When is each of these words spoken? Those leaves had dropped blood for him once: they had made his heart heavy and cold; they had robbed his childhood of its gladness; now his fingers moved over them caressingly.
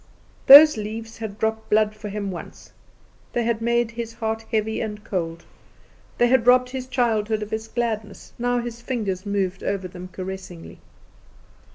Those 0.47 0.77
leaves 0.77 1.19
had 1.19 1.37
dropped 1.37 1.69
blood 1.69 1.93
for 1.93 2.09
him 2.09 2.31
once: 2.31 2.71
they 3.33 3.43
had 3.43 3.61
made 3.61 3.91
his 3.91 4.13
heart 4.13 4.43
heavy 4.51 4.81
and 4.81 5.03
cold; 5.03 5.45
they 6.17 6.25
had 6.25 6.47
robbed 6.47 6.71
his 6.71 6.87
childhood 6.87 7.43
of 7.43 7.53
its 7.53 7.67
gladness; 7.67 8.33
now 8.39 8.57
his 8.57 8.81
fingers 8.81 9.27
moved 9.27 9.61
over 9.61 9.87
them 9.87 10.07
caressingly. 10.07 10.79